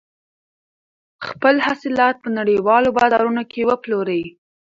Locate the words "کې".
3.51-3.67